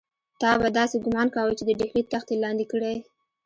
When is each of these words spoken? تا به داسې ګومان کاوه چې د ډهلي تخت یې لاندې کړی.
تا 0.41 0.51
به 0.61 0.69
داسې 0.77 0.95
ګومان 1.05 1.27
کاوه 1.35 1.53
چې 1.57 1.63
د 1.65 1.71
ډهلي 1.79 2.03
تخت 2.13 2.27
یې 2.31 2.37
لاندې 2.43 2.65
کړی. 2.71 2.95